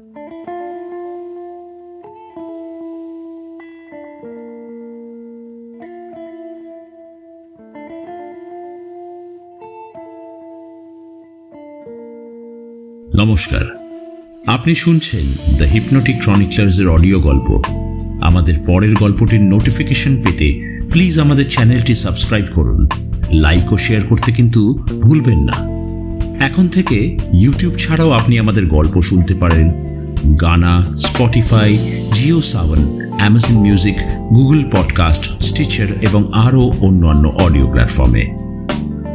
নমস্কার। 0.00 0.30
আপনি 14.46 14.74
শুনছেন 14.74 15.26
দ্য 15.56 15.64
হিপনোটিক 15.64 16.22
ক্রনিকলার্সের 16.22 16.88
অডিও 16.88 17.20
গল্প। 17.20 17.62
আমাদের 18.22 18.54
পরের 18.66 18.94
গল্পটির 18.94 19.42
নোটিফিকেশন 19.42 20.22
পেতে 20.22 20.78
প্লিজ 20.92 21.20
আমাদের 21.20 21.50
চ্যানেলটি 21.50 21.94
সাবস্ক্রাইব 21.94 22.44
করুন। 22.54 22.88
লাইক 23.30 23.72
ও 23.72 23.76
শেয়ার 23.76 24.02
করতে 24.02 24.32
কিন্তু 24.32 24.78
ভুলবেন 24.78 25.38
না। 25.38 25.78
এখন 26.44 26.68
থেকে 26.68 27.18
ইউটিউব 27.40 27.74
ছাড়াও 27.74 28.10
আপনি 28.10 28.38
আমাদের 28.38 28.66
গল্প 28.66 29.00
শুনতে 29.00 29.34
পারেন। 29.34 29.87
Gaana, 30.24 30.84
Spotify, 30.96 31.78
Jio 32.12 32.40
Saavn 32.40 33.10
Amazon 33.18 33.56
music, 33.58 33.96
Google 34.34 34.64
podcast, 34.72 35.42
Stitcher 35.42 35.86
এবং 36.02 36.32
আরও 36.32 36.72
অন্যান্য 36.80 37.28
অডিও 37.28 37.66
প্ল্যাটফর্মে। 37.66 38.24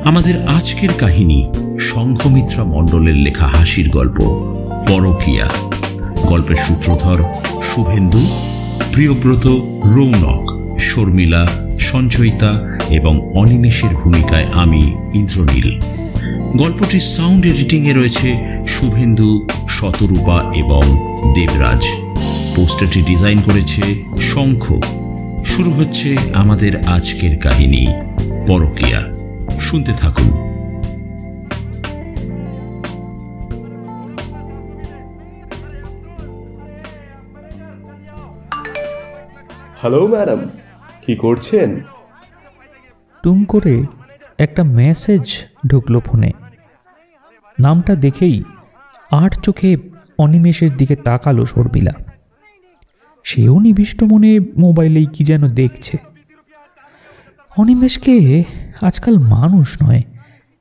আমাদের 0.06 0.36
আজকের 0.48 0.90
কাহিনী 1.00 1.48
সংঘমিত্রা 1.80 2.64
মণ্ডলের 2.64 3.16
লেখা 3.16 3.48
হাসির 3.48 3.90
গল্প, 3.90 4.18
পরকিয়া। 4.88 5.48
গল্পের 6.28 6.56
সূত্রধর 6.56 7.24
শুভেন্দু, 7.62 8.28
প্রিয়ব্রত 8.92 9.48
রৌনক, 9.86 10.44
শর্মিলা, 10.80 11.48
সঞ্চয়িতা 11.80 12.80
এবং 12.90 13.32
অনিমেষের 13.34 13.90
ভূমিকায় 13.90 14.46
আমি 14.54 14.96
ইন্দ্রনীল। 15.14 15.82
গল্পটির 16.56 17.00
সাউন্ড 17.00 17.46
এডিটিংয়ে 17.46 17.94
রয়েছে 17.94 18.30
শুভেন্দু 18.68 19.48
শতরূপা 19.70 20.52
এবং 20.56 20.84
দেবরাজ। 21.36 21.84
পোস্টারটি 22.56 23.02
ডিজাইন 23.02 23.42
করেছে 23.42 23.82
শঙ্খ। 24.22 24.64
শুরু 25.46 25.72
হচ্ছে 25.72 26.18
আমাদের 26.34 26.84
আজকের 26.88 27.40
কাহিনী 27.40 27.88
পরকিয়া। 28.48 29.02
শুনতে 29.60 29.94
থাকুন। 29.94 30.30
হ্যালো 39.82 40.08
ম্যাডাম 40.08 40.50
কি 41.02 41.16
করছেন? 41.16 41.82
টুম 43.24 43.46
করে 43.46 43.84
একটা 44.38 44.64
মেসেজ 44.64 45.22
ঢুকলো 45.68 46.00
ফোনে। 46.00 46.32
নামটা 47.60 47.96
দেখেই 47.96 48.44
আট 49.12 49.40
চোখে 49.40 49.78
অনিমেষের 50.18 50.78
দিকে 50.78 50.96
তাকালো 50.96 51.46
শর্মিলা। 51.46 51.92
সেও 53.24 53.60
নিবিষ্ট 53.60 54.04
মনে 54.04 54.40
মোবাইলেই 54.40 55.06
কি 55.06 55.24
যেন 55.24 55.48
দেখছে। 55.48 55.98
অনিমেষকে 57.58 58.44
আজকাল 58.82 59.18
মানুষ 59.18 59.78
নয়, 59.84 60.02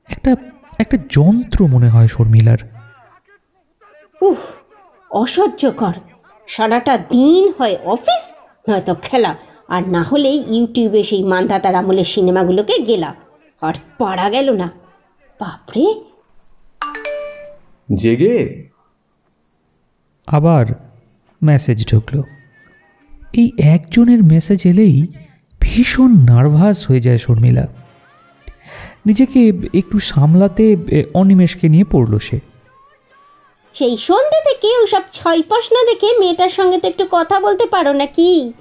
একটা 0.09 0.37
একটা 0.79 0.97
যন্ত্র 0.97 1.67
মনে 1.67 1.89
হয় 1.89 2.09
শর্মিলার। 2.09 2.59
উহ, 4.23 4.37
অসহ্যকর। 5.11 5.93
সারাটা 6.47 6.99
দিন 6.99 7.53
হয় 7.59 7.77
অফিস, 7.85 8.35
নয়তো 8.71 8.95
খেলা, 9.03 9.37
আর 9.69 9.89
না 9.89 10.03
হলেই 10.03 10.45
ইউটিউবে 10.49 11.03
সেই 11.03 11.25
মান্ধাতার 11.25 11.75
আমলের 11.75 12.05
সিনেমাগুলোকে 12.05 12.83
গেলা 12.83 13.15
আর 13.61 13.75
পারা 13.99 14.31
গেল 14.31 14.53
না। 14.53 14.71
বাপরে! 15.41 16.12
জেগে? 17.97 18.69
আবার 20.27 20.67
মেসেজ 21.43 21.87
ঢুকলো। 21.87 22.23
এই 23.33 23.53
একজনের 23.59 24.23
মেসেজ 24.23 24.61
এলেই 24.65 25.07
ভীষণ 25.61 26.11
নার্ভাস 26.11 26.87
হয়ে 26.91 27.01
যায় 27.01 27.19
শর্মিলা। 27.19 27.67
নিজেকে 29.07 29.53
একটু 29.75 29.99
সামলাতে 29.99 30.77
অনিমেষকে 31.15 31.69
নিয়ে 31.69 31.85
পড়ল 31.85 32.19
সে। 32.19 32.41
সেই 33.75 33.97
সন্ধ্যে 33.97 34.41
থেকে 34.53 34.79
ওসব 34.79 35.03
ছয়পাশ 35.13 35.73
না 35.73 35.85
দেখে 35.85 36.19
মেয়েটার 36.19 36.49
সঙ্গে 36.49 36.79
তো 36.79 36.89
একটু 36.89 37.07
কথা 37.11 37.41
বলতে 37.41 37.67
পারো 37.67 37.93
নাকি? 37.93 38.53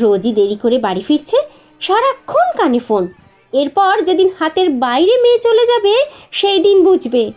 রোজই 0.00 0.32
দেরি 0.32 0.56
করে 0.56 0.78
বাড়ি 0.78 1.02
ফিরছে 1.06 1.36
সারাক্ষণ 1.80 2.56
কানে 2.56 2.78
ফোন 2.78 3.08
এরপর 3.52 4.02
যেদিন 4.02 4.30
হাতের 4.38 4.70
বাইরে 4.70 5.22
মেয়ে 5.22 5.38
চলে 5.38 5.66
যাবে 5.66 5.94
সেই 6.32 6.58
দিন 6.58 6.84
বুঝবে। 6.84 7.32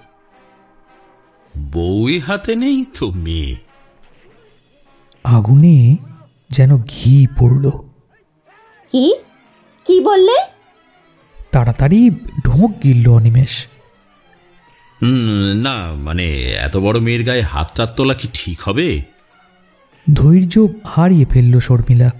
বউই 1.59 2.19
হাতে 2.19 2.55
নেই 2.55 2.85
তো 2.99 3.11
মেয়ে। 3.11 3.55
আগুনে 5.23 5.97
যেন 6.49 6.77
ঘি 6.77 7.27
পড়ল। 7.39 7.69
কি? 8.91 9.15
কি 9.85 10.01
বললে? 10.01 10.35
তাড়াতাড়ি 11.51 12.09
ঢোক 12.43 12.71
গিলল 12.83 13.07
অনিমেষ। 13.07 13.67
হুম, 15.01 15.61
না 15.61 15.93
মানে 15.93 16.41
এত 16.41 16.77
বড় 16.77 16.99
মেয়ের 16.99 17.25
গায়ে 17.25 17.41
হাত 17.41 17.71
টাত 17.75 17.93
তোলা 17.95 18.13
কি 18.13 18.27
ঠিক 18.33 18.61
হবে? 18.61 19.01
ধৈর্য 20.13 20.67
হারিয়ে 20.87 21.25
ফেলল 21.25 21.59
শর্মিলা। 21.59 22.11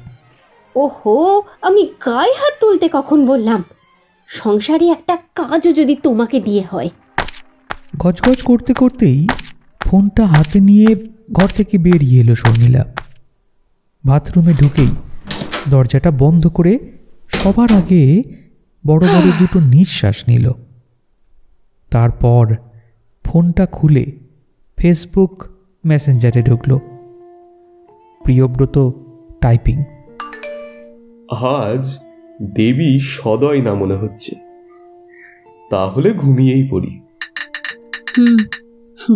ওহো 0.76 1.44
আমি 1.62 1.84
গায়ে 1.84 2.34
হাত 2.34 2.54
তুলতে 2.60 2.90
কখন 2.92 3.26
বললাম? 3.26 3.64
সংসারে 4.28 4.88
একটা 4.88 5.16
কাজও 5.16 5.74
যদি 5.74 5.96
তোমাকে 5.96 6.40
দিয়ে 6.40 6.64
হয়। 6.72 6.90
গজগজ 7.98 8.42
করতে 8.42 8.74
করতেই 8.74 9.28
ফোনটা 9.80 10.26
হাতে 10.26 10.60
নিয়ে 10.60 11.08
ঘর 11.32 11.48
থেকে 11.48 11.78
বেরিয়ে 11.78 12.22
এলো 12.22 12.36
শর্মিলা। 12.36 12.94
বাথরুমে 14.06 14.54
ঢুকেই 14.54 14.88
দরজাটা 15.70 16.12
বন্ধ 16.12 16.48
করে 16.48 16.80
সবার 17.32 17.74
আগে 17.74 18.24
বড় 18.88 19.08
বড় 19.08 19.32
দুটো 19.40 19.60
নিঃশ্বাস 19.60 20.24
নিল। 20.28 20.52
তারপর 21.92 22.56
ফোনটা 23.24 23.66
খুলে 23.66 24.06
ফেসবুক 24.78 25.46
মেসেঞ্জারে 25.86 26.42
ঢুকলো। 26.42 26.80
প্রিয়ব্রত 28.24 28.92
টাইপিং। 29.42 29.84
আজ 31.32 31.98
দেবী 32.56 33.00
সদয় 33.00 33.62
না 33.62 33.74
মনে 33.74 33.94
হচ্ছে। 33.94 34.36
তাহলে 35.70 36.14
ঘুমিয়েই 36.14 36.68
পড়ি। 36.72 37.02
হুম 38.18 38.38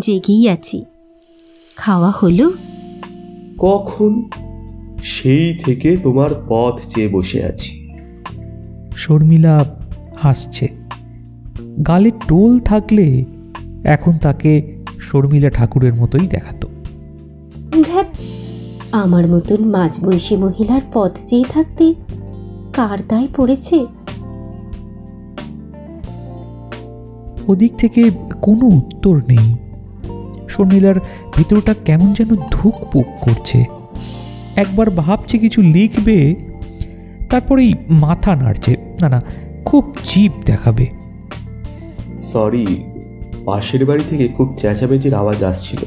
জেগেই 0.01 0.49
আছি। 0.49 0.85
খাওয়া 1.75 2.11
হলো? 2.11 2.51
কখন? 3.57 4.29
সেই 5.03 5.57
থেকে 5.65 5.97
তোমার 5.97 6.29
পথ 6.49 6.81
চেয়ে 6.87 7.07
বসে 7.07 7.43
আছি। 7.43 7.89
শর্মিলা 8.97 9.77
হাসছে। 10.17 10.67
গালে 11.87 12.11
টোল 12.27 12.59
থাকলে 12.59 13.25
এখন 13.83 14.17
তাকে 14.17 14.83
শর্মিলা 14.99 15.49
ঠাকুরের 15.49 15.93
মতোই 15.93 16.27
দেখাতো। 16.27 16.67
ধ্যাত 17.83 18.07
আমার 18.91 19.27
মতন 19.27 19.69
মাঝবয়সী 19.69 20.35
মহিলার 20.35 20.81
পথ 20.93 21.11
চেয়ে 21.27 21.43
থাকতে 21.49 21.93
কার 22.73 22.97
দায় 23.07 23.27
পড়েছে? 23.37 23.85
ওদিক 27.47 27.75
থেকে 27.75 28.11
কোনো 28.41 28.65
উত্তর 28.65 29.15
নেই। 29.15 29.55
শর্মিলার 30.49 30.95
ভিতরটা 31.37 31.73
কেমন 31.85 32.13
যেন 32.13 32.35
ধুকপুক 32.51 33.05
করছে। 33.21 33.63
একবার 34.55 34.89
ভাবছে 34.89 35.37
কিছু 35.37 35.61
লিখবে, 35.61 36.35
তারপরেই 37.29 37.73
মাথা 37.89 38.35
নাড়ছে। 38.35 38.77
না 39.01 39.09
না, 39.09 39.21
খুব 39.65 39.95
চিপ 40.03 40.31
দেখাবে। 40.45 40.87
সরি, 42.19 42.83
পাশের 43.45 43.85
বাড়ি 43.85 44.03
থেকে 44.09 44.27
খুব 44.27 44.53
চেঁচাবেচির 44.57 45.13
আওয়াজ 45.13 45.43
আসছিল। 45.43 45.79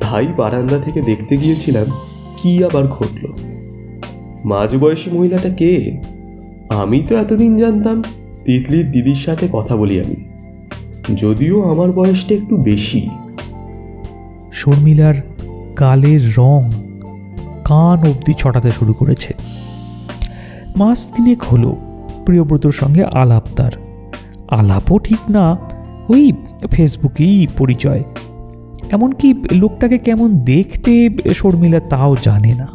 তাই 0.00 0.26
বারান্দা 0.36 0.78
থেকে 0.78 1.02
দেখতে 1.02 1.36
গিয়েছিলাম 1.36 1.86
কি 2.36 2.64
আবার 2.64 2.86
ঘটল। 2.86 3.26
মাঝবয়সী 4.44 5.10
মহিলাটা 5.10 5.50
কে? 5.50 6.02
আমি 6.68 7.00
তো 7.00 7.16
এতদিন 7.16 7.56
জানতাম, 7.56 8.02
তিতলির 8.44 8.90
দিদির 8.90 9.14
সাথে 9.14 9.48
কথা 9.52 9.76
বলি 9.76 10.00
আমি। 10.00 10.29
যদিও 11.16 11.62
আমার 11.62 11.92
বয়সটা 11.92 12.34
একটু 12.34 12.56
বেশি। 12.56 13.08
শর্মিলার 14.52 15.14
গালের 15.80 16.30
রং 16.38 16.70
কান 17.64 18.08
অবধি 18.08 18.34
ছটাতে 18.38 18.72
শুরু 18.72 18.92
করেছে। 18.92 19.34
মাস 20.76 21.08
তিনেক 21.16 21.42
হলো 21.42 21.76
প্রিয়ব্রতর 22.26 22.72
সঙ্গে 22.72 23.04
আলাপ 23.04 23.42
তার। 23.56 23.72
আলাপও 24.48 24.98
ঠিক 24.98 25.30
না, 25.30 25.56
ওই 26.08 26.32
ফেসবুকেই 26.70 27.46
পরিচয়। 27.58 28.04
এমনকি 28.92 29.34
লোকটাকে 29.52 29.98
কেমন 29.98 30.38
দেখতে 30.38 31.10
শর্মিলা 31.34 31.80
তাও 31.80 32.16
জানে 32.22 32.54
না। 32.54 32.66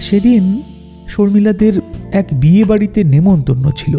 সেদিন 0.00 0.62
শর্মিলাদের 1.08 1.80
এক 2.12 2.26
বিয়ে 2.32 2.64
বাড়িতে 2.64 3.04
নেমন্তন্ন 3.04 3.70
ছিল। 3.76 3.98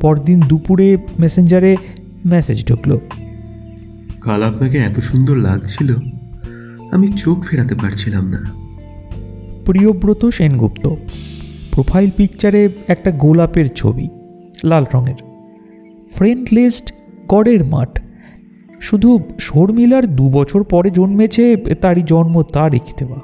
পরদিন 0.00 0.40
দুপুরে 0.40 0.96
মেসেঞ্জারে 1.18 1.76
মেসেজ 2.26 2.66
ঢুকলো। 2.66 3.00
কাল 4.20 4.42
আপনাকে 4.42 4.78
এত 4.78 5.00
সুন্দর 5.00 5.36
লাগছিল 5.36 5.94
আমি 6.92 7.08
চোখ 7.08 7.44
ফেরাতে 7.44 7.74
পারছিলাম 7.74 8.24
না। 8.28 8.52
প্রিয়ব্রত 9.64 10.26
সেনগুপ্ত 10.26 10.86
প্রোফাইল 11.72 12.10
পিকচারে 12.16 12.68
একটা 12.88 13.10
গোলাপের 13.10 13.68
ছবি 13.68 14.08
লাল 14.64 14.84
রঙের। 14.94 15.20
ফ্রেন্ড 16.14 16.48
লিস্ট 16.52 16.94
গড়ের 17.28 17.64
মাঠ। 17.64 18.00
শুধু 18.80 19.20
শর্মিলার 19.40 20.16
দু 20.16 20.30
বছর 20.30 20.64
পরে 20.64 20.90
জন্মেছে 20.90 21.56
তারই 21.56 22.02
জন্ম 22.02 22.42
তারিখ 22.42 22.82
দেওয়া। 22.98 23.20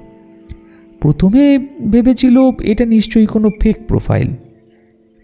প্রথমে 1.00 1.58
ভেবেছিল 1.90 2.36
এটা 2.62 2.84
নিশ্চয়ই 2.84 3.26
কোনো 3.26 3.50
ফেক 3.60 3.76
প্রোফাইল 3.88 4.28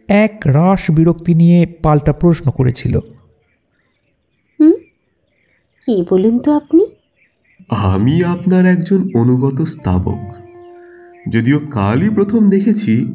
এক 0.09 0.43
রাস 0.45 0.91
বিরক্তি 0.91 1.35
নিয়ে 1.35 1.67
পাল্টা 1.83 2.13
প্রশ্ন 2.13 2.51
করেছিল। 2.51 3.01
কি 5.87 6.05
বলুন 6.11 6.39
তো 6.39 6.57
আপনি? 6.57 6.87
আমি 7.71 8.25
আপনার 8.25 8.67
একজন 8.67 9.09
অনুগত 9.15 9.63
স্তাবক। 9.63 10.19
যদিও 11.29 11.61
কালই 11.71 12.11
প্রথম 12.11 12.51
দেখেছি 12.51 13.13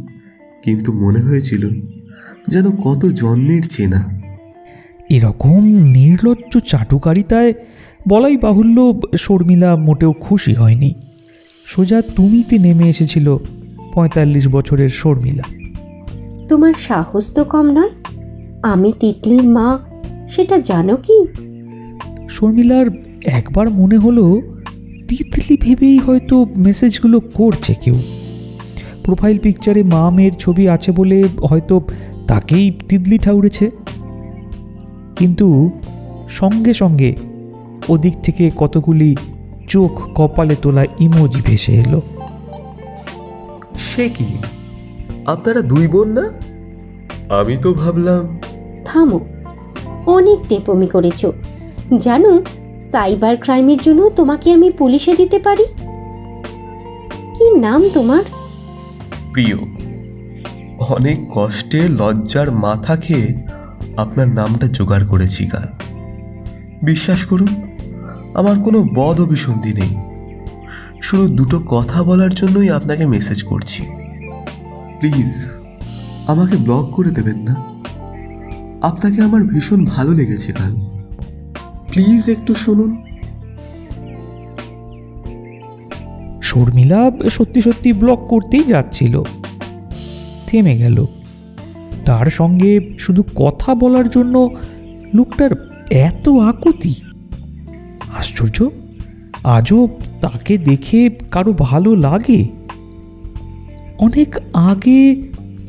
কিন্তু 0.63 0.93
মনে 0.93 1.19
হয়েছিল 1.19 1.69
যেন 2.47 2.71
কত 2.71 3.05
জন্মের 3.05 3.61
চেনা। 3.63 4.21
এরকম 5.09 5.65
নির্লজ্জ 5.67 6.57
চাটুকারিতায় 6.57 7.53
বলাই 8.07 8.37
বাহুল্য 8.37 8.99
শর্মিলা 9.17 9.75
মোটেও 9.75 10.13
খুশি 10.13 10.53
হয়নি। 10.53 10.93
সোজা 11.65 12.01
তুমিতে 12.01 12.59
নেমে 12.59 12.89
এসেছিল 12.89 13.37
পঁয়তাল্লিশ 13.93 14.47
বছরের 14.47 14.89
শর্মিলা। 14.89 15.43
তোমার 16.47 16.73
সাহস 16.73 17.33
তো 17.33 17.43
কম 17.43 17.65
নয়। 17.71 17.89
আমি 18.63 18.93
তিতলির 18.99 19.43
মা 19.43 19.79
সেটা 20.29 20.57
জানো 20.57 20.95
কি? 20.95 21.48
শর্মিলার 22.29 22.85
একবার 23.25 23.69
মনে 23.69 23.97
হলো 23.97 24.41
তিতলি 25.07 25.57
ভেবেই 25.61 25.97
হয়তো 25.97 26.45
মেসেজগুলো 26.57 27.19
করছে 27.19 27.73
কেউ। 27.73 27.95
প্রোফাইল 29.03 29.37
পিকচারে 29.37 29.83
মা 29.83 30.09
মেয়ের 30.09 30.31
ছবি 30.31 30.69
আছে 30.69 30.91
বলে 30.91 31.23
হয়তো 31.43 31.81
তাকেই 32.27 32.71
তিতলি 32.89 33.17
ঠাউরেছে 33.17 33.69
কিন্তু 35.15 35.71
সঙ্গে 36.29 36.73
সঙ্গে 36.73 37.15
ওদিক 37.89 38.13
থেকে 38.23 38.51
কতগুলি 38.57 39.15
চোখ 39.67 39.91
কপালে 40.15 40.55
তোলা 40.55 40.85
ইমোজি 40.99 41.41
ভেসে 41.45 41.73
এলো। 41.73 42.01
সে 43.75 44.09
কি? 44.09 44.25
আপনারা 45.25 45.61
দুই 45.61 45.87
বোন 45.87 46.07
না? 46.07 46.25
আমি 47.35 47.57
তো 47.57 47.73
ভাবলাম 47.73 48.39
থামো। 48.85 49.19
অনেক 50.05 50.39
টেপমি 50.49 50.87
করেছ। 50.87 51.25
জানো, 51.97 52.43
সাইবার 52.91 53.37
ক্রাইমের 53.37 53.77
জন্য 53.77 54.09
তোমাকে 54.09 54.53
আমি 54.53 54.71
পুলিশে 54.71 55.15
দিতে 55.15 55.39
পারি? 55.39 55.63
কি 57.35 57.59
নাম 57.59 57.89
তোমার? 57.93 58.23
প্রিয়, 59.33 59.57
অনেক 60.79 61.17
কষ্টে 61.31 61.87
লজ্জার 61.87 62.51
মাথা 62.51 62.95
খেয়ে 62.95 63.43
আপনার 63.97 64.27
নামটা 64.27 64.67
জোগাড় 64.67 65.05
করেছি 65.05 65.45
কাল 65.45 65.67
বিশ্বাস 66.83 67.25
করুন, 67.25 67.47
আমার 68.33 68.55
কোনো 68.63 68.83
বদ 68.93 69.21
অভিসন্ধি 69.21 69.73
নেই। 69.73 69.95
শুধু 71.01 71.27
দুটো 71.27 71.59
কথা 71.67 72.03
বলার 72.03 72.29
জন্যই 72.29 72.69
আপনাকে 72.69 73.05
মেসেজ 73.05 73.43
করছি। 73.43 73.83
প্লিজ, 74.99 75.47
আমাকে 76.27 76.57
ব্লক 76.57 76.91
করে 76.91 77.11
দেবেন 77.11 77.37
না। 77.37 77.55
আপনাকে 78.81 79.21
আমার 79.21 79.43
ভীষণ 79.43 79.85
ভালো 79.85 80.11
লেগেছে 80.11 80.51
কাল 80.51 80.88
প্লিজ 81.91 82.29
একটু 82.29 82.53
শুনুন। 82.53 83.03
শর্মিলা 86.41 87.11
সত্যি 87.29 87.61
সত্যি 87.61 87.93
ব্লক 87.93 88.27
করতেই 88.29 88.63
যাচ্ছিল। 88.63 89.23
থেমে 90.47 90.77
গেল। 90.77 91.05
তার 92.05 92.25
সঙ্গে 92.25 92.95
শুধু 92.99 93.23
কথা 93.35 93.75
বলার 93.75 94.09
জন্য 94.09 94.55
লোকটার 95.13 95.81
এত 95.89 96.29
আকুতি। 96.29 96.95
আশ্চর্য, 98.17 98.69
আজও 99.43 99.87
তাকে 100.21 100.57
দেখে 100.57 101.09
কারও 101.31 101.53
ভালো 101.53 101.95
লাগে? 101.95 102.45
অনেক 103.99 104.35
আগে 104.53 105.27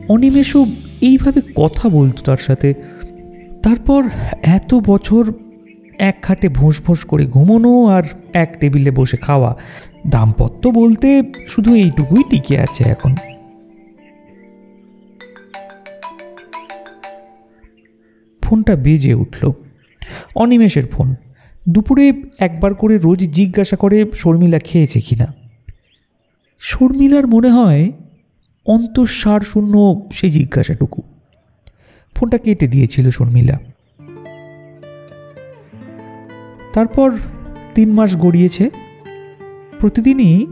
অনিমেষও 0.09 0.67
এইভাবে 1.01 1.41
কথা 1.55 1.89
বলতো 1.89 2.23
তার 2.23 2.37
সাথে। 2.37 2.75
তারপর 3.63 4.09
এত 4.43 4.75
বছর 4.75 5.33
এক 6.01 6.17
খাটে 6.23 6.49
ভোঁস 6.49 6.83
ভোঁস 6.83 7.05
করে 7.05 7.27
ঘুমোনো 7.27 7.87
আর 7.87 8.03
এক 8.33 8.57
টেবিলে 8.61 8.91
বসে 8.91 9.17
খাওয়া। 9.17 9.57
দাম্পত্য 10.07 10.69
বলতে 10.69 11.23
শুধু 11.49 11.75
এইটুকুই 11.75 12.23
টিকে 12.31 12.59
আছে 12.59 12.85
এখন। 12.85 13.15
ফোনটা 18.43 18.77
বেজে 18.77 19.15
উঠল। 19.15 19.53
অনিমেষের 20.37 20.87
ফোন। 20.87 21.15
দুপুরে 21.69 22.13
একবার 22.39 22.75
করে 22.75 22.99
রোজ 22.99 23.19
জিজ্ঞাসা 23.19 23.77
করে 23.77 24.07
শর্মিলা 24.15 24.59
খেয়েছে 24.59 25.01
কিনা। 25.01 25.35
শর্মিলার 26.61 27.27
মনে 27.27 27.51
হয় 27.51 27.93
অন্তঃসার 28.67 29.41
শূন্য 29.41 30.09
সেই 30.13 30.31
জিজ্ঞাসাটুকু। 30.31 31.03
ফোনটা 32.15 32.39
কেটে 32.39 32.69
দিয়েছিল 32.69 33.11
শর্মিলা। 33.11 33.59
তারপর 36.73 37.13
তিন 37.75 37.93
মাস 37.93 38.17
গড়িয়েছে। 38.17 38.71
প্রতিদিনই 39.81 40.47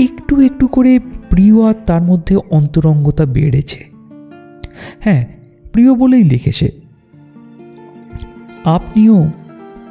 একটু 0.00 0.40
একটু 0.40 0.66
করে 0.66 0.98
প্রিয় 1.30 1.64
আর 1.64 1.74
তার 1.74 2.02
মধ্যে 2.02 2.36
অন্তরঙ্গতা 2.36 3.26
বেড়েছে। 3.26 3.84
হ্যাঁ 5.00 5.26
প্রিয় 5.72 5.94
বলেই 5.94 6.24
লিখেছে। 6.24 6.70
আপনিও 8.64 9.26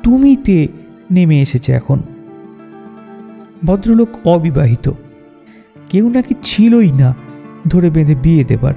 তুমিতে 0.04 0.68
নেমে 1.12 1.42
এসেছে 1.42 1.72
এখন। 1.72 2.00
ভদ্রলোক 3.66 4.28
অবিবাহিত। 4.28 4.92
কেউ 5.90 6.10
নাকি 6.10 6.36
ছিলই 6.44 6.92
না 6.92 7.16
ধরে 7.68 7.90
বেঁধে 7.90 8.16
বিয়ে 8.16 8.44
দেবার। 8.44 8.74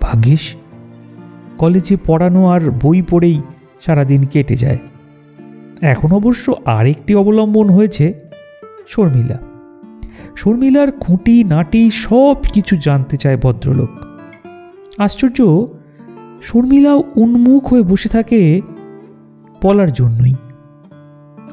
ভাগ্যিস, 0.00 0.54
কলেজে 1.58 1.96
পড়ানো 2.06 2.46
আর 2.46 2.70
বই 2.70 3.02
পড়েই 3.02 3.40
সারাদিন 3.80 4.26
কেটে 4.26 4.56
যায়। 4.56 4.78
এখন 5.80 6.12
অবশ্য 6.12 6.56
আরেকটি 6.64 7.14
অবলম্বন 7.14 7.70
হয়েছে 7.70 8.20
শর্মিলা। 8.88 9.38
শর্মিলার 10.36 10.92
খুঁটি, 10.92 11.44
নাটি 11.44 11.90
সব 11.90 12.36
কিছু 12.52 12.76
জানতে 12.76 13.16
চায় 13.16 13.36
ভদ্রলোক। 13.36 13.88
আশ্চর্য 14.98 15.66
শর্মিলা 16.42 16.94
উন্মুখ 16.94 17.66
হয়ে 17.66 17.82
বসে 17.82 18.08
থাকে 18.08 18.60
বলার 19.62 19.92
জন্যই। 19.92 20.34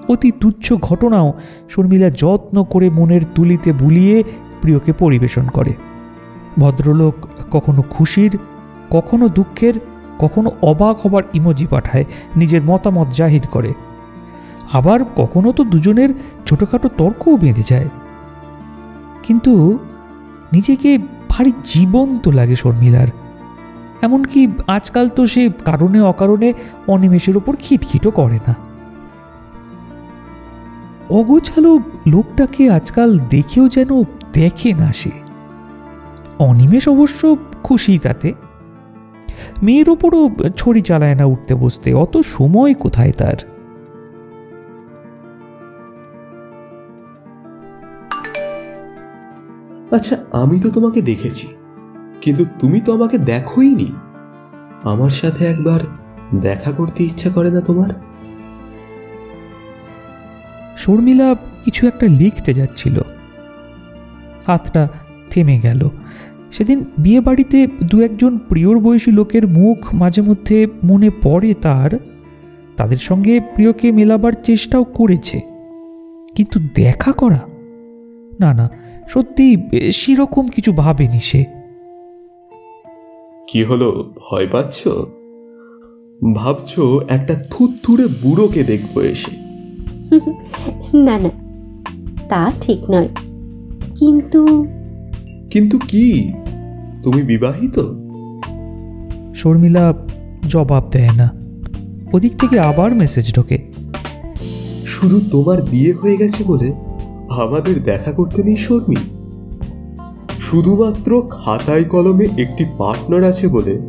অতি 0.10 0.32
তুচ্ছ 0.32 0.74
ঘটনাও 0.74 1.34
শর্মিলা 1.70 2.10
যত্ন 2.10 2.64
করে 2.64 2.90
মনের 2.90 3.22
তুলিতে 3.36 3.74
বুলিয়ে 3.74 4.24
প্রিয়কে 4.62 4.94
পরিবেশন 4.94 5.48
করে। 5.48 5.74
ভদ্রলোক 6.60 7.16
কখনো 7.52 7.84
খুশির, 7.90 8.38
কখনো 8.90 9.30
দুঃখের, 9.30 9.74
কখনো 10.20 10.52
অবাক 10.62 11.06
হবার 11.06 11.24
ইমোজি 11.34 11.68
পাঠায়, 11.70 12.06
নিজের 12.36 12.62
মতামত 12.64 13.08
জাহির 13.12 13.48
করে। 13.52 13.74
আবার 14.74 15.00
কখনো 15.16 15.52
তো 15.52 15.64
দুজনের 15.64 16.10
ছোটোখাটো 16.46 16.90
তর্কও 16.98 17.38
বেঁধে 17.38 17.64
যায়। 17.68 17.90
কিন্তু 19.24 19.80
নিজেকে 20.54 20.98
ভারী 21.30 21.52
জীবন্ত 21.64 22.28
লাগে 22.28 22.56
শর্মিলার। 22.56 23.08
এমনকি 24.02 24.48
আজকাল 24.68 25.10
তো 25.10 25.26
সে 25.26 25.50
কারণে 25.66 26.02
অকারণে 26.02 26.54
অনিমেষের 26.88 27.38
ওপর 27.38 27.56
খিটখিটও 27.60 28.12
করে 28.12 28.40
না। 28.48 28.56
অগোছালো 31.10 31.80
লোকটাকে 32.08 32.70
আজকাল 32.70 33.20
দেখেও 33.20 33.70
যেন 33.70 34.04
দেখে 34.34 34.74
না 34.74 34.94
সে। 34.94 35.12
অনিমেষ 36.40 36.90
অবশ্য 36.90 37.36
খুশি 37.64 37.98
তাতে। 37.98 38.34
মেয়ের 39.64 39.90
ওপরও 39.90 40.30
ছড়ি 40.58 40.82
চালায় 40.82 41.16
না 41.16 41.26
উঠতে 41.26 41.56
বসতে, 41.56 41.94
অত 41.94 42.18
সময় 42.18 42.74
কোথায় 42.74 43.12
তার? 43.12 43.57
আচ্ছা 49.92 50.16
আমি 50.34 50.58
তো 50.60 50.68
তোমাকে 50.70 51.00
দেখেছি, 51.02 51.48
কিন্তু 52.22 52.44
তুমি 52.60 52.80
তো 52.82 52.90
আমাকে 52.94 53.18
দেখোই 53.32 53.72
নি। 53.76 53.90
আমার 54.84 55.14
সাথে 55.20 55.42
একবার 55.46 55.82
দেখা 56.42 56.72
করতে 56.72 57.00
ইচ্ছা 57.04 57.30
করে 57.30 57.50
না 57.52 57.62
তোমার? 57.62 57.90
শর্মিলা 60.78 61.28
কিছু 61.64 61.82
একটা 61.88 62.06
লিখতে 62.20 62.52
যাচ্ছিল। 62.54 62.96
হাতটা 64.48 64.84
থেমে 65.30 65.58
গেল। 65.60 65.82
সেদিন 66.52 66.80
বিয়ে 66.98 67.22
বাড়িতে 67.22 67.58
দু 67.84 67.98
একজন 68.02 68.34
প্রিয়র 68.50 68.78
বয়সী 68.80 69.12
লোকের 69.12 69.46
মুখ 69.48 69.80
মাঝে 69.94 70.22
মধ্যে 70.22 70.58
মনে 70.84 71.10
পড়ে 71.24 71.52
তার। 71.66 71.92
তাদের 72.78 73.00
সঙ্গে 73.00 73.34
প্রিয়কে 73.54 73.88
মেলাবার 73.92 74.34
চেষ্টাও 74.44 74.84
করেছে, 74.98 75.38
কিন্তু 76.36 76.58
দেখা 76.76 77.12
করা? 77.12 77.42
না 78.40 78.52
না 78.54 78.66
সত্যি 79.08 79.68
এ, 79.72 79.92
সেরকম 79.92 80.48
কিছু 80.48 80.74
ভাবেনি 80.74 81.20
সে। 81.20 81.46
কি 83.52 83.64
হলো? 83.64 84.14
ভয় 84.18 84.48
পাচ্ছ? 84.48 84.88
ভাবছ 86.36 86.80
একটা 87.10 87.36
থুতথুড়ে 87.52 88.08
বুড়োকে 88.08 88.64
দেখব 88.64 89.00
এসে। 89.00 89.32
না 90.98 91.18
না 91.18 91.30
তা 92.30 92.52
ঠিক 92.62 92.90
নয়। 92.90 93.08
কিন্তু 93.96 94.66
কিন্তু 95.52 95.80
কি? 95.80 96.34
তুমি 97.04 97.24
বিবাহিত? 97.24 97.80
শর্মিলা 99.36 99.94
জবাব 100.48 100.90
দেয় 100.92 101.10
না। 101.16 101.30
ওদিক 102.14 102.36
থেকে 102.38 102.60
আবার 102.60 102.96
মেসেজ 102.96 103.36
ঢোকে। 103.36 103.72
শুধু 104.86 105.22
তোমার 105.32 105.62
বিয়ে 105.62 105.94
হয়ে 105.94 106.18
গেছে 106.18 106.44
বলে 106.44 106.74
আমাদের 107.32 107.84
দেখা 107.84 108.12
করতে 108.12 108.44
নেই 108.44 108.58
শর্মী। 108.58 108.96
শুধুমাত্র 110.40 111.28
খাতায় 111.30 111.84
কলমে 111.84 112.28
একটি 112.38 112.66
পার্টনার 112.78 113.24
আছে 113.24 113.48
বলে 113.48 113.80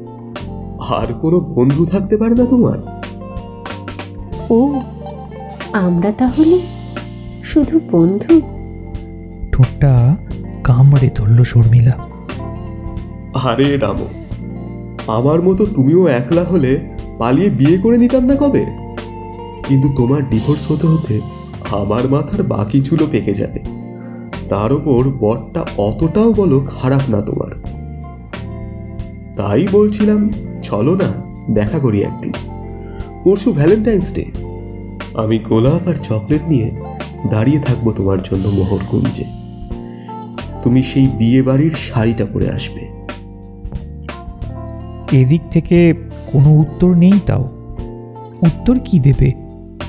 আর 0.79 1.13
কোনো 1.15 1.41
বন্ধু 1.41 1.87
থাকতে 1.87 2.17
পারে 2.17 2.35
না 2.35 2.45
তোমার। 2.45 3.03
ও 4.51 4.81
আমরা 5.73 6.13
তাহলে 6.13 6.61
শুধু 7.45 7.81
বন্ধু? 7.91 8.41
ঠোঁটটা 9.53 10.17
কামড়ে 10.65 11.11
ধরল 11.15 11.45
শর্মিলা। 11.45 11.93
আরে 13.35 13.79
রামো 13.79 14.07
আমার 15.07 15.43
মতো 15.43 15.67
তুমিও 15.67 16.07
একলা 16.07 16.45
হলে 16.45 16.81
পালিয়ে 17.19 17.51
বিয়ে 17.51 17.79
করে 17.79 17.99
নিতাম 17.99 18.25
না 18.25 18.37
কবে? 18.37 18.65
কিন্তু 19.69 19.89
তোমার 19.97 20.29
ডিভোর্স 20.29 20.71
হতে 20.71 20.87
হতে 20.87 21.21
আমার 21.71 22.09
মাথার 22.09 22.43
বাকি 22.43 22.81
চুলো 22.81 23.07
পেকে 23.11 23.35
যাবে। 23.35 23.59
তার 24.49 24.73
ওপর 24.73 25.09
বরটা 25.09 25.67
অতটাও 25.77 26.33
বলো 26.33 26.61
খারাপ 26.61 27.11
না 27.11 27.21
তোমার। 27.21 27.51
তাই 29.37 29.69
বলছিলাম, 29.73 30.31
চলো 30.63 30.95
না, 30.95 31.23
দেখা 31.55 31.79
করি 31.79 32.03
একদিন। 32.03 32.33
পরশু 33.25 33.53
ভ্যালেন্টাইন্স 33.53 34.15
ডে। 34.15 34.25
আমি 35.15 35.39
গোলাপ 35.39 35.89
আর 35.89 35.95
চকলেট 35.95 36.41
নিয়ে 36.49 36.71
দাঁড়িয়ে 37.31 37.59
থাকব 37.59 37.93
তোমার 37.93 38.19
জন্য 38.25 38.49
মোহর 38.49 38.79
কুঞ্জে 38.89 39.25
তুমি 40.63 40.83
সেই 40.83 41.07
বিয়ে 41.07 41.43
বাড়ির 41.43 41.71
শাড়িটা 41.71 42.27
পরে 42.27 42.51
আসবে। 42.51 42.99
এদিক 45.13 45.41
থেকে 45.51 45.95
কোনো 46.33 46.51
উত্তর 46.51 46.95
নেই 46.95 47.21
তাও। 47.27 47.43
উত্তর 48.43 48.79
কি 48.85 48.99
দেবে? 48.99 49.48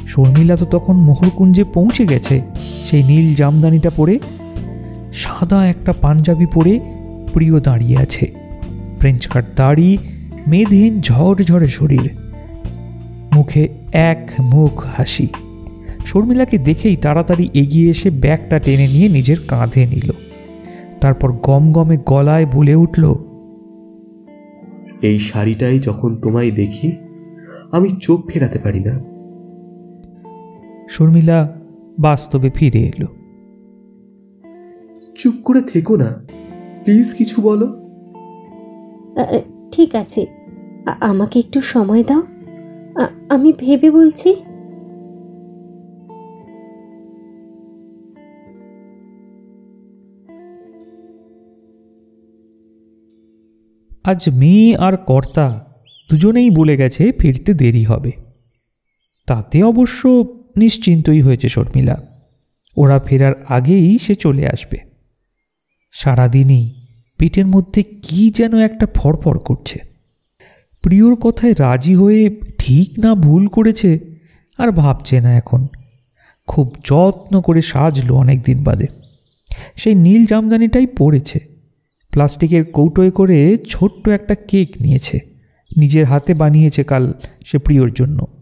শর্মিলা 0.10 0.56
তো 0.56 0.66
তখন 0.66 0.96
মোহরকুঞ্জে 0.98 1.64
পৌঁছে 1.64 2.04
গেছে। 2.06 2.42
সেই 2.86 3.04
নীল 3.04 3.36
জামদানিটা 3.36 3.90
পরে, 3.90 4.20
সাদা 5.14 5.60
একটা 5.68 5.92
পাঞ্জাবি 6.02 6.48
পরে 6.54 6.74
প্রিয় 7.34 7.60
দাঁড়িয়ে 7.60 7.98
আছে। 7.98 8.26
ফ্রেঞ্চ 9.00 9.28
কাট 9.28 9.46
দাড়ি 9.56 9.98
মেদহীন 10.48 10.94
ঝড়ঝড়ে 11.02 11.70
শরীর। 11.70 12.06
মুখে 13.34 13.64
এক 13.94 14.32
মুখ 14.40 14.74
হাসি। 14.98 15.28
শর্মিলাকে 16.06 16.58
দেখেই 16.58 16.96
তাড়াতাড়ি 16.96 17.46
এগিয়ে 17.54 17.90
এসে 17.90 18.10
ব্যাগটা 18.10 18.58
টেনে 18.60 18.88
নিয়ে 18.88 19.08
নিজের 19.10 19.40
কাঁধে 19.48 19.84
নিল। 19.86 20.10
তারপর 21.02 21.30
গম 21.32 21.64
গমে 21.72 21.98
গলায় 22.06 22.46
বলে 22.46 22.76
উঠল, 22.76 23.04
এই 25.02 25.18
শাড়িটাই 25.20 25.78
যখন 25.80 26.16
তোমায় 26.16 26.52
দেখি, 26.52 26.90
আমি 27.72 27.90
চোখ 28.02 28.20
ফেরাতে 28.30 28.60
পারি 28.60 28.80
না। 28.80 28.96
শর্মিলা 30.90 31.62
বাস্তবে 32.00 32.50
ফিরে 32.56 32.80
এলো। 32.80 33.08
চুপ 35.16 35.34
করে 35.46 35.62
থেকো 35.62 35.96
না। 35.96 36.26
প্লিজ 36.84 37.14
কিছু 37.14 37.42
বলো। 37.42 37.68
ঠিক 39.72 39.96
আছে। 39.96 40.26
আমাকে 41.00 41.40
একটু 41.40 41.62
সময় 41.62 42.04
দাও। 42.04 42.24
আমি 43.30 43.54
ভেবে 43.58 43.92
বলছি। 43.92 44.36
আজ 54.04 54.30
মেয়ে 54.34 54.78
আর 54.78 54.98
কর্তা 54.98 55.66
দুজনেই 56.10 56.50
বলে 56.50 56.78
গেছে 56.78 57.12
ফিরতে 57.12 57.54
দেরি 57.54 57.84
হবে। 57.84 58.12
তাতে 59.28 59.64
অবশ্য 59.64 60.28
নিশ্চিন্তই 60.58 61.22
হয়েছে 61.22 61.50
শর্মিলা। 61.50 62.08
ওরা 62.78 63.00
ফেরার 63.00 63.46
আগেই 63.48 63.98
সে 63.98 64.16
চলে 64.16 64.48
আসবে। 64.48 64.78
সারাদিনই 65.92 66.74
পেটের 67.18 67.48
মধ্যে 67.48 67.84
কি 67.84 68.32
যেন 68.36 68.58
একটা 68.58 68.88
ফড়ফড় 68.96 69.38
করছে। 69.40 69.80
প্রিয়র 70.84 71.16
কথায় 71.16 71.54
রাজি 71.60 71.96
হয়ে 71.96 72.42
ঠিক 72.58 73.00
না 73.00 73.16
ভুল 73.16 73.48
করেছে 73.48 74.00
আর 74.58 74.72
ভাবছে 74.72 75.22
না 75.22 75.34
এখন। 75.34 75.68
খুব 76.48 76.76
যত্ন 76.86 77.42
করে 77.42 77.62
সাজলো 77.62 78.16
অনেক 78.16 78.42
দিন 78.42 78.64
বাদে। 78.64 78.88
সেই 79.76 79.96
নীল 79.96 80.26
জামদানিটাই 80.26 80.88
পড়েছে 80.88 81.40
প্লাস্টিকের 82.12 82.66
কৌটোয় 82.66 83.12
করে 83.12 83.58
ছোট্ট 83.70 84.10
একটা 84.10 84.36
কেক 84.36 84.82
নিয়েছে। 84.82 85.20
নিজের 85.78 86.06
হাতে 86.06 86.34
বানিয়েছে 86.34 86.84
কাল 86.84 87.14
সে 87.46 87.58
প্রিয়র 87.58 87.94
জন্য। 87.94 88.39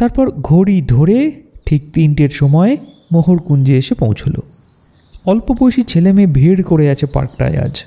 তারপর 0.00 0.30
ঘড়ি 0.30 0.82
ধরে 0.82 1.42
ঠিক 1.66 1.92
তিনটের 1.92 2.28
সময় 2.28 2.76
মোহরকুঞ্জে 3.12 3.78
এসে 3.78 3.94
পৌঁছলো। 3.94 4.42
অল্প 5.26 5.54
বয়সী 5.60 5.82
ছেলে 5.82 6.12
মেয়ে 6.12 6.32
ভিড় 6.32 6.62
করে 6.62 6.90
আছে 6.90 7.06
পার্কটায় 7.06 7.56
আজ। 7.56 7.84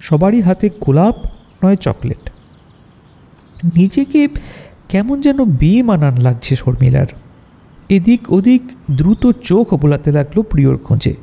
সবারই 0.00 0.40
হাতে 0.40 0.70
গোলাপ, 0.80 1.14
নয় 1.64 1.76
চকলেট। 1.76 2.30
নিজেকে 3.64 4.28
কেমন 4.88 5.20
যেন 5.20 5.44
বেমানান 5.44 6.16
লাগছে 6.16 6.56
শর্মিলার। 6.56 7.06
এদিক 7.88 8.32
ওদিক 8.32 8.62
দ্রুত 8.90 9.32
চোখ 9.42 9.74
বোলাতে 9.74 10.12
লাগল 10.12 10.42
প্রিয়র 10.42 10.78
খোঁজে। 10.78 11.14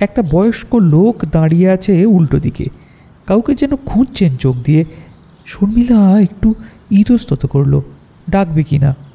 একটা 0.00 0.22
বয়স্ক 0.22 0.74
লোক 0.74 1.24
দাঁড়িয়ে 1.24 1.70
আছে 1.70 2.06
উল্টো 2.06 2.38
দিকে। 2.38 2.66
কাউকে 3.26 3.54
যেন 3.54 3.76
খুঁজছেন 3.76 4.36
চোখ 4.36 4.56
দিয়ে। 4.56 4.84
শর্মিলা 5.46 6.20
একটু 6.20 6.54
ইতস্তত 6.90 7.46
করল। 7.46 7.80
ডাকবে 8.30 8.62
কি 8.62 8.78
না 8.78 9.05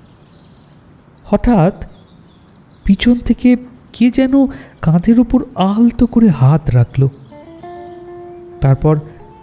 হঠাৎ 1.32 1.86
পিছন 2.84 3.14
থেকে 3.14 3.56
কে 3.94 4.12
যেন 4.12 4.48
কাঁধের 4.82 5.20
উপর 5.20 5.46
আলতো 5.56 6.08
করে 6.08 6.30
হাত 6.30 6.70
রাখল। 6.70 7.08
তারপর 8.62 9.00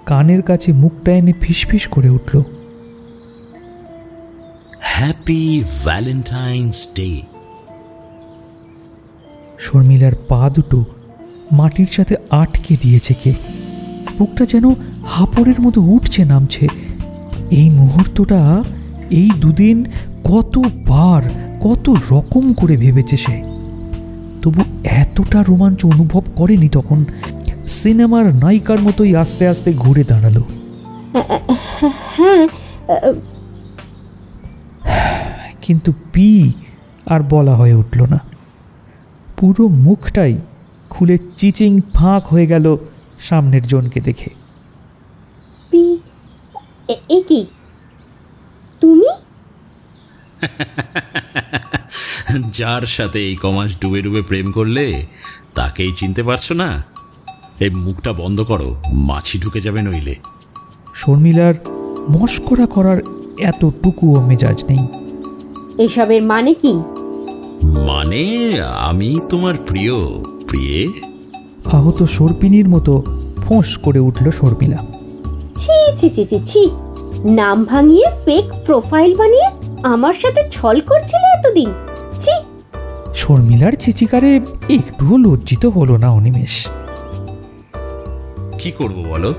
কানের 0.06 0.42
কাছে 0.42 0.72
মুখটা 0.72 1.12
এনে 1.12 1.32
ফিসফিস 1.40 1.88
করে 1.88 2.08
উঠল। 2.08 2.42
হ্যাপি 4.80 5.64
ভ্যালেন্টাইন্স 5.84 6.88
ডে 6.94 7.20
শর্মিলার 9.58 10.12
পা 10.28 10.50
দুটো 10.54 10.84
মাটির 11.52 11.86
সাথে 11.86 12.16
আটকে 12.30 12.76
দিয়েছে 12.82 13.14
কে। 13.14 13.34
বুকটা 14.18 14.46
যেন 14.46 14.64
হাপড়ের 15.06 15.60
মতো 15.60 15.80
উঠছে 15.80 16.24
নামছে। 16.24 16.68
এই 17.50 17.70
মুহূর্তটা 17.70 18.64
এই 19.10 19.30
দুদিন 19.40 19.84
কতবার, 20.28 21.56
কত 21.60 21.96
রকম 22.10 22.52
করে 22.52 22.76
ভেবেছে 22.76 23.16
সে। 23.16 23.42
তবু 24.42 24.60
এতটা 24.84 25.44
রোমাঞ্চ 25.48 25.86
অনুভব 25.86 26.22
করেনি 26.34 26.68
তখন 26.68 27.04
সিনেমার 27.68 28.34
নায়িকার 28.34 28.80
মতোই 28.80 29.16
আস্তে 29.16 29.48
আস্তে 29.48 29.72
ঘুরে 29.72 30.04
দাঁড়াল। 30.04 30.42
কিন্তু 35.62 35.92
পি 36.12 36.52
আর 37.06 37.20
বলা 37.20 37.56
হয়ে 37.56 37.74
উঠল 37.74 38.02
না। 38.02 38.20
পুরো 39.36 39.68
মুখটাই 39.68 40.36
খুলে 40.90 41.18
চিচিং 41.36 41.80
ফাঁক 41.94 42.26
হয়ে 42.26 42.46
গেল 42.46 42.76
সামনের 43.20 43.66
জনকে 43.66 44.00
দেখে। 44.00 44.30
পি, 45.70 45.98
এ- 46.88 47.22
কি? 47.28 47.46
যার 52.52 52.86
সাথে 52.86 53.18
এই 53.18 53.36
কমাস 53.36 53.80
ডুবে 53.80 54.02
ডুবে 54.02 54.22
প্রেম 54.22 54.52
করলে 54.52 55.06
তাকেই 55.54 55.92
চিনতে 55.92 56.22
পারছ 56.22 56.52
না? 56.52 56.82
এই 57.60 57.70
মুখটা 57.70 58.12
বন্ধ 58.12 58.40
করো 58.40 58.76
মাছি 58.92 59.38
ঢুকে 59.38 59.60
যাবে 59.60 59.82
নইলে। 59.82 60.14
শর্মিলার 60.94 61.54
মস্করা 62.10 62.66
করার 62.66 63.02
এতটুকুও 63.38 64.20
মেজাজ 64.20 64.64
নেই। 64.68 64.78
এসবের 65.84 66.22
মানে 66.22 66.54
কি? 66.54 66.78
মানে 67.86 68.50
আমি 68.80 69.20
তোমার 69.28 69.54
প্রিয় 69.66 70.20
প্রিয়ে? 70.48 70.88
আহত 71.72 72.02
সর্পিনীর 72.02 72.68
মতো 72.68 73.04
ফোঁস 73.44 73.78
করে 73.78 73.98
উঠল 73.98 74.30
শর্মিলা। 74.30 74.76
ছি 75.54 75.72
ছি 75.96 76.10
ছি 76.10 76.24
ছি 76.24 76.38
ছি। 76.38 76.70
নাম 77.30 77.64
ভাঙিয়ে 77.64 78.06
ফেক 78.24 78.44
প্রোফাইল 78.66 79.16
বানিয়ে 79.16 79.57
আমার 79.84 80.14
সাথে 80.14 80.50
ছল 80.50 80.80
করছিলে 80.80 81.38
এতদিন? 81.38 81.70
ছি। 82.20 82.30
শর্মিলার 83.16 83.72
চিচিকারে 83.72 84.40
একটুও 84.68 85.16
লজ্জিত 85.16 85.66
হলো 85.66 85.96
না 85.96 86.10
অনিমেষ। 86.10 86.68
কি 88.58 88.70
করব 88.70 89.06
বলো? 89.08 89.34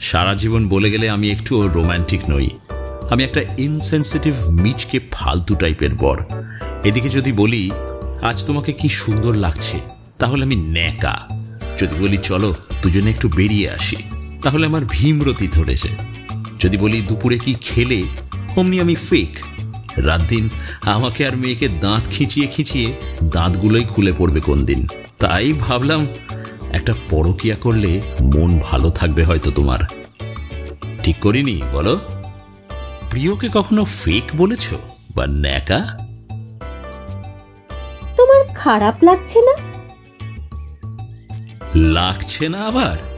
সারা 0.00 0.34
জীবন 0.34 0.68
বলে 0.68 0.90
গেলে 0.90 1.10
আমি 1.10 1.30
একটু 1.30 1.68
রোমান্টিক 1.68 2.20
নই। 2.28 2.50
আমি 3.10 3.24
একটা 3.24 3.40
ইনসেন্সিটিভ 3.58 4.34
মিচকে 4.48 5.00
ফালতু 5.12 5.54
টাইপের 5.54 5.94
বর। 5.94 6.24
এদিকে 6.84 7.08
যদি 7.08 7.32
বলি 7.32 7.70
আজ 8.22 8.44
তোমাকে 8.44 8.72
কি 8.72 8.88
সুন্দর 8.88 9.34
লাগছে 9.34 9.80
তাহলে 10.18 10.44
আমি 10.44 10.56
ন্যাকা। 10.56 11.28
যদি 11.78 11.94
বলি 12.00 12.16
চলো 12.16 12.54
দুজনে 12.82 13.10
একটু 13.10 13.28
বেরিয়ে 13.28 13.70
আসি 13.70 13.96
তাহলে 14.42 14.66
আমার 14.66 14.82
ভীমরতি 14.90 15.48
ধরেছে। 15.48 15.88
যদি 16.60 16.76
বলি 16.76 17.00
দুপুরে 17.00 17.38
কি 17.38 17.54
খেলে 17.60 18.02
অমনি 18.56 18.80
আমি 18.80 18.94
ফেক 18.94 19.53
রাত 19.96 20.20
দিন 20.20 20.48
আমাকে 20.82 21.26
আর 21.26 21.36
মেয়েকে 21.36 21.68
দাঁত 21.68 22.02
খিঁচিয়ে 22.10 22.46
খিঁচিয়ে 22.46 22.94
দাঁতগুলোই 23.24 23.84
খুলে 23.84 24.12
পড়বে 24.18 24.40
কোন 24.40 24.64
দিন। 24.64 24.86
তাই 25.18 25.52
ভাবলাম 25.52 26.06
একটা 26.72 26.94
পরকিয়া 27.10 27.56
করলে 27.56 28.02
মন 28.20 28.58
ভালো 28.58 28.90
থাকবে 28.90 29.24
হয়তো 29.24 29.50
তোমার। 29.50 29.78
ঠিক 31.02 31.16
করিনি 31.20 31.62
বলো। 31.72 32.00
প্রিয়কে 33.10 33.48
কখনো 33.54 33.84
ফেক 33.84 34.24
বলেছ 34.36 34.74
বা 35.14 35.26
ন্যাকা? 35.26 35.84
তোমার 38.16 38.44
খারাপ 38.54 38.94
লাগছে 39.04 39.40
না? 39.40 39.54
লাগছে 41.74 42.48
না 42.48 42.58
আবার? 42.58 43.13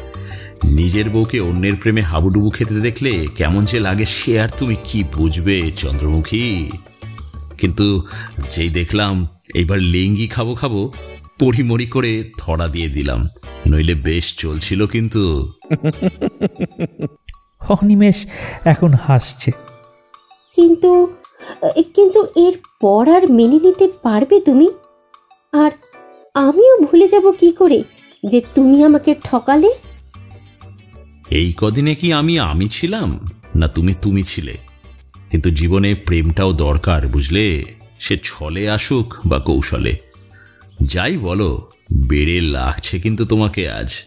নিজের 0.67 1.11
বউকে 1.11 1.41
অন্যের 1.41 1.77
প্রেমে 1.77 2.01
হাবুডুবু 2.01 2.51
খেতে 2.51 2.81
দেখলে 2.81 3.27
কেমন 3.37 3.65
যে 3.65 3.81
লাগে 3.81 4.05
সে 4.05 4.41
আর 4.41 4.49
তুমি 4.49 4.77
কি 4.85 5.05
বুঝবে 5.17 5.71
চন্দ্রমুখী? 5.77 6.71
কিন্তু 7.59 8.03
যেই 8.51 8.71
দেখলাম 8.71 9.27
এইবার 9.55 9.79
লিঙ্গি 9.79 10.27
খাব 10.27 10.55
খাব 10.55 10.89
পরিমরি 11.39 11.87
করে 11.87 12.25
থড়া 12.39 12.69
দিয়ে 12.69 12.89
দিলাম। 12.89 13.29
নইলে 13.67 13.95
বেশ 13.95 14.37
চলছিল 14.37 14.87
কিন্তু। 14.87 15.53
অনিমেষ 17.69 18.27
এখন 18.65 18.93
হাসছে। 18.93 19.51
কিন্তু 20.55 21.17
এ, 21.77 21.83
কিন্তু 21.95 22.27
এর 22.37 22.53
পর 22.81 23.09
আর 23.09 23.31
মেনে 23.31 23.59
নিতে 23.63 23.89
পারবে 24.03 24.41
তুমি? 24.41 24.69
আর 25.53 25.71
আমিও 26.35 26.79
ভুলে 26.79 27.09
যাব 27.09 27.31
কি 27.31 27.53
করে 27.53 27.83
যে 28.27 28.43
তুমি 28.55 28.85
আমাকে 28.85 29.15
ঠকালে? 29.25 29.69
এই 31.31 31.53
কদিনে 31.57 31.95
কি 31.95 32.13
আমি 32.13 32.39
আমি 32.39 32.69
ছিলাম? 32.69 33.27
না 33.55 33.69
তুমি 33.69 33.95
তুমি 34.03 34.23
ছিলে। 34.23 34.57
কিন্তু 35.31 35.51
জীবনে 35.51 35.95
প্রেমটাও 35.95 36.53
দরকার 36.53 37.09
বুঝলে? 37.09 37.65
সে 38.01 38.19
ছলে 38.23 38.71
আসুক 38.71 39.15
বা 39.27 39.39
কৌশলে। 39.39 39.97
যাই 40.83 41.17
বলো 41.17 41.69
বেড়ে 42.07 42.41
লাগছে 42.41 43.01
কিন্তু 43.01 43.25
তোমাকে 43.25 43.71
আজ। 43.71 43.99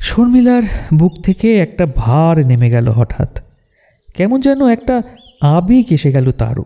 শর্মিলার 0.00 0.62
বুক 0.94 1.12
থেকে 1.22 1.58
একটা 1.58 1.86
ভার 1.96 2.46
নেমে 2.46 2.70
গেল 2.70 2.88
হঠাৎ। 2.88 3.42
কেমন 4.14 4.40
যেন 4.40 4.66
একটা 4.66 5.02
আবেগ 5.40 5.84
এসে 5.90 6.12
গেল 6.12 6.32
তারও 6.32 6.64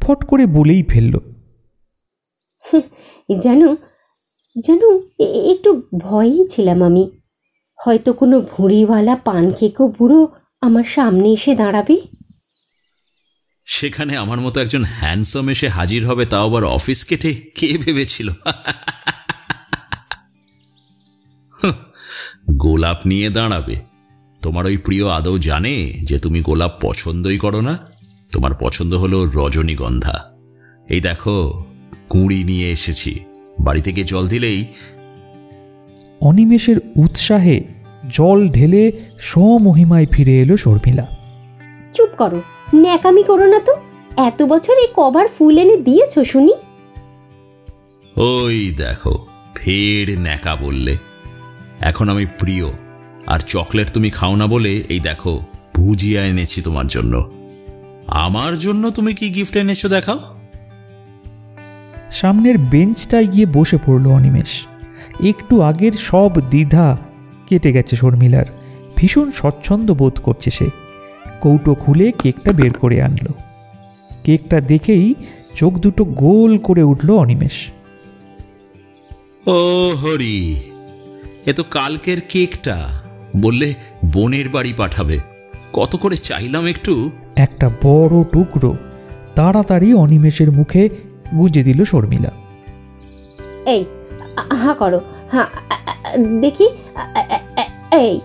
ফট 0.00 0.24
করে 0.24 0.46
বলেই 0.46 0.82
ফেলল 0.82 1.18
যেন 3.38 3.74
যেন 4.58 4.98
এ- 5.18 5.52
একটু 5.52 5.82
ভয়েই 6.00 6.48
ছিলাম 6.48 6.82
আমি। 6.82 7.10
হয়তো 7.76 8.12
কোনো 8.12 8.40
ভুঁড়িওয়ালা 8.40 9.16
পান 9.16 9.52
খেকো 9.52 9.88
বুড়ো 9.88 10.28
আমার 10.60 10.84
সামনে 10.84 11.32
এসে 11.32 11.54
দাঁড়াবে? 11.54 11.96
সেখানে 13.64 14.16
আমার 14.16 14.40
মতো 14.40 14.60
একজন 14.60 14.84
হ্যান্ডসাম 14.84 15.48
এসে 15.48 15.68
হাজির 15.68 16.06
হবে 16.06 16.26
তাও 16.26 16.46
আবার 16.46 16.64
অফিস 16.64 17.04
কেটে? 17.04 17.34
কে 17.34 17.78
ভেবেছিল? 17.78 18.28
গোলাপ 22.52 23.06
নিয়ে 23.06 23.30
দাঁড়াবে। 23.30 23.80
তোমার 24.42 24.66
ওই 24.66 24.76
প্রিয় 24.76 25.08
আদৌ 25.08 25.38
জানে 25.38 25.92
যে 26.02 26.18
তুমি 26.18 26.40
গোলাপ 26.40 26.78
পছন্দই 26.80 27.38
করো 27.38 27.60
না? 27.60 27.78
তোমার 28.32 28.50
পছন্দ 28.60 28.94
হলো 28.94 29.24
রজনীগন্ধা। 29.24 30.32
এই 30.88 31.00
দেখো, 31.00 31.64
কুঁড়ি 32.08 32.44
নিয়ে 32.44 32.70
এসেছি। 32.70 33.20
বাড়ি 33.60 33.82
থেকে 33.82 34.04
জল 34.04 34.28
দিলেই 34.28 34.66
অনিমেষের 36.20 36.76
উৎসাহে 36.96 37.60
জল 38.10 38.48
ঢেলে 38.48 38.92
স্বমহিমায় 39.20 40.06
ফিরে 40.06 40.40
এলো 40.40 40.56
শর্মিলা। 40.56 41.06
চুপ 41.94 42.08
করো 42.18 42.42
ন্যাকামি 42.74 43.22
করো 43.22 43.46
না 43.46 43.60
তো। 43.60 43.76
এত 44.16 44.42
বছর 44.42 44.72
এই 44.72 44.86
কভার 44.96 45.28
ফুল 45.28 45.58
এনে 45.58 45.76
দিয়েছ 45.76 46.18
শুনি। 46.18 46.52
ওই 48.16 48.74
দেখো 48.76 49.26
ফের 49.54 50.18
ন্যাকা 50.18 50.56
বললে। 50.56 50.96
এখন 51.80 52.08
আমি 52.08 52.26
প্রিয় 52.26 52.66
আর 53.26 53.40
চকলেট 53.40 53.92
তুমি 53.92 54.10
খাও 54.10 54.36
না 54.36 54.46
বলে 54.46 54.82
এই 54.88 55.00
দেখো 55.00 55.42
ভুজিয়া 55.74 56.24
এনেছি 56.24 56.62
তোমার 56.62 56.86
জন্য। 56.86 57.30
আমার 58.06 58.58
জন্য 58.58 58.90
তুমি 58.90 59.14
কি 59.14 59.30
গিফট 59.30 59.56
এনেছো 59.56 59.88
দেখাও? 59.88 60.18
সামনের 62.12 62.58
বেঞ্চটায় 62.58 63.26
গিয়ে 63.26 63.46
বসে 63.46 63.78
পড়ল 63.86 64.06
অনিমেষ। 64.06 64.66
একটু 65.24 65.62
আগের 65.62 65.92
সব 65.92 66.30
দ্বিধা 66.50 66.96
কেটে 67.46 67.72
গেছে 67.72 67.96
শর্মিলার। 67.96 68.44
ভীষণ 68.96 69.30
স্বচ্ছন্দ 69.30 69.90
বোধ 69.90 70.20
করছে 70.22 70.50
সে। 70.50 70.70
কৌটো 71.40 71.74
খুলে 71.74 72.12
কেকটা 72.12 72.52
বের 72.52 72.72
করে 72.72 73.02
আনলো। 73.02 73.32
কেকটা 74.24 74.60
দেখেই 74.60 75.14
চোখ 75.54 75.72
দুটো 75.72 76.04
গোল 76.04 76.58
করে 76.58 76.82
উঠল 76.82 77.10
অনিমেষ। 77.10 77.52
ও 79.46 79.90
হরি 79.96 80.60
এ 81.46 81.52
তো 81.52 81.64
কালকের 81.70 82.18
কেকটা 82.28 82.88
বললে 83.36 83.74
বোনের 84.12 84.48
বাড়ি 84.48 84.72
পাঠাবে। 84.76 85.18
কত 85.72 85.96
করে 85.96 86.16
চাইলাম 86.16 86.66
একটু? 86.66 87.10
একটা 87.36 87.70
বড় 87.82 88.24
টুকরো 88.32 88.76
তাড়াতাড়ি 89.34 89.94
অনিমেষের 89.94 90.52
মুখে 90.52 90.88
গুজে 91.34 91.62
দিল 91.62 91.84
শর্মিলা। 91.84 92.30
এই 93.66 93.84
হা 94.62 94.74
করো। 94.74 95.00
হ্যাঁ 95.32 95.48
দেখি। 96.40 96.66
এই 97.92 98.20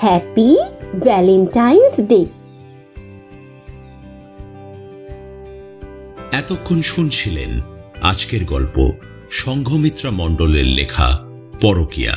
হ্যাপি 0.00 0.56
ভ্যালেন্টাইন্স 1.04 2.00
ডে 2.00 2.24
এতক্ষণ 6.32 6.82
শুনছিলেন 6.82 7.60
আজকের 8.02 8.44
গল্প 8.44 8.92
সংঘমিত্রা 9.30 10.10
মণ্ডলের 10.10 10.64
লেখা 10.64 11.18
পরকিয়া। 11.60 12.14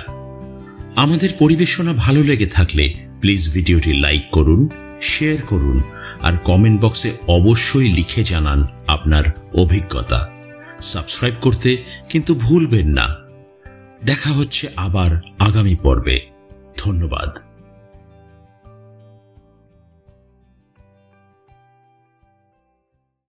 আমাদের 0.96 1.30
পরিবেশনা 1.40 1.94
ভালো 1.94 2.24
লেগে 2.24 2.48
থাকলে 2.48 2.94
প্লিজ 3.20 3.54
ভিডিওটি 3.54 3.94
লাইক 3.94 4.24
করুন, 4.32 4.70
শেয়ার 5.02 5.40
করুন 5.42 5.82
আর 6.22 6.34
কমেন্ট 6.38 6.82
বক্সে 6.82 7.12
অবশ্যই 7.28 7.90
লিখে 7.94 8.24
জানান 8.24 8.68
আপনার 8.88 9.24
অভিজ্ঞতা। 9.54 10.39
সাবস্ক্রাইব 10.82 11.36
করতে 11.42 11.84
কিন্তু 12.10 12.36
ভুলবেন 12.36 12.88
না। 12.88 13.16
দেখা 14.06 14.30
হচ্ছে 14.30 14.68
আবার 14.76 15.22
আগামী 15.40 15.76
পর্বে। 15.76 16.30
ধন্যবাদ। 16.78 17.49